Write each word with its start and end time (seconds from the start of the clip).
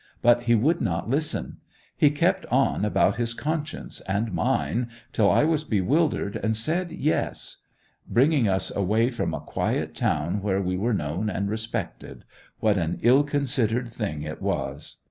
But 0.23 0.45
he 0.45 0.55
would 0.55 0.81
not 0.81 1.11
listen; 1.11 1.57
he 1.95 2.09
kept 2.09 2.47
on 2.47 2.83
about 2.83 3.17
his 3.17 3.35
conscience 3.35 4.01
and 4.07 4.31
mine, 4.33 4.87
till 5.13 5.29
I 5.29 5.43
was 5.43 5.63
bewildered, 5.63 6.37
and 6.37 6.57
said 6.57 6.91
Yes!... 6.91 7.57
Bringing 8.09 8.47
us 8.47 8.75
away 8.75 9.11
from 9.11 9.35
a 9.35 9.39
quiet 9.41 9.93
town 9.93 10.41
where 10.41 10.59
we 10.59 10.75
were 10.75 10.95
known 10.95 11.29
and 11.29 11.47
respected—what 11.51 12.79
an 12.79 12.97
ill 13.03 13.21
considered 13.23 13.93
thing 13.93 14.23
it 14.23 14.41
was! 14.41 14.97